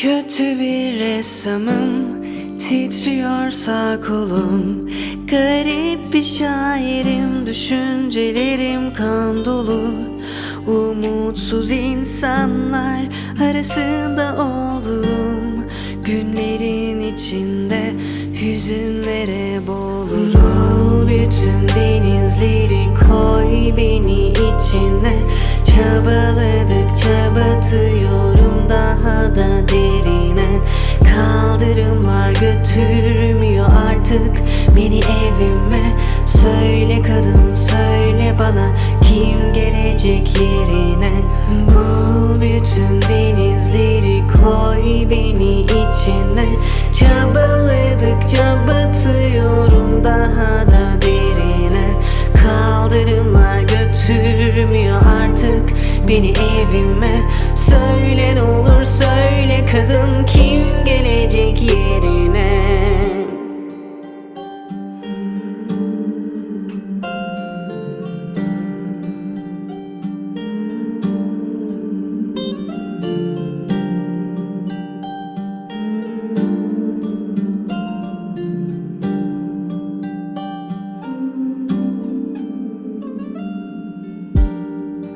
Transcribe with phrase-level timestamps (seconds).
[0.00, 2.22] Kötü bir ressamım.
[2.58, 4.90] Titriyor sağ kolum.
[5.30, 9.80] Garip bir şairim Düşüncelerim kan dolu.
[10.66, 13.00] Umutsuz insanlar
[13.42, 15.64] Arasında olduğum
[16.04, 17.92] Günlerin içinde
[18.40, 22.89] Hüzünlere boğulurum Bütün denizleri
[32.40, 34.42] götürmüyor artık.
[34.76, 35.96] Beni evime
[36.42, 38.70] Söyle kadın söyle bana
[39.02, 41.12] kim gelecek yerine.
[41.68, 46.46] Bul bütün denizleri koy beni içine.
[46.92, 51.90] Çabaladıkça batıyorum daha da derine.
[52.44, 55.70] Kaldırımlar götürmüyor artık
[56.08, 57.19] beni evime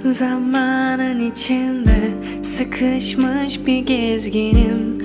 [0.05, 2.11] Zamanın içinde
[2.43, 4.99] sıkışmış bir gezginim.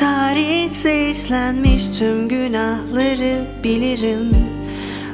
[0.00, 4.30] Tarihte işlenmiş tüm günahları bilirim.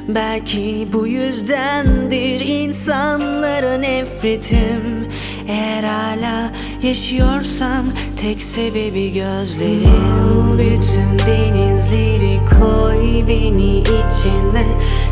[0.07, 5.07] Belki bu yüzdendir insanlara nefretim.
[5.47, 6.51] Eğer hala
[6.83, 7.85] yaşıyorsam
[8.21, 10.53] tek sebebi gözlerim.
[10.53, 14.65] Bütün denizleri koy beni içine.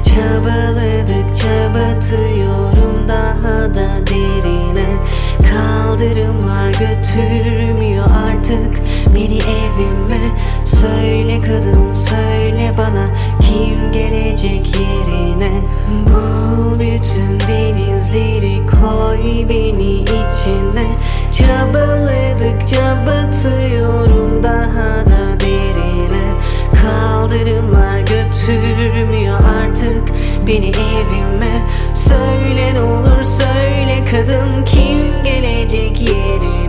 [0.03, 0.94] Çabaladıkça
[19.17, 20.87] koy beni içine.
[21.31, 26.35] Çabaladıkça batıyorum daha da derine.
[26.81, 30.03] Kaldırımlar götürmüyor artık
[30.47, 31.67] beni evime.
[31.93, 36.64] Söyle ne olur söyle kadın kim gelecek yerine